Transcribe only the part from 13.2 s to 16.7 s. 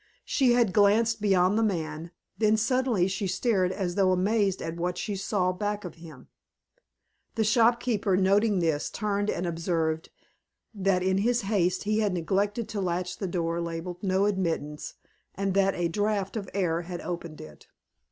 door labeled "No Admittance," and that a draught of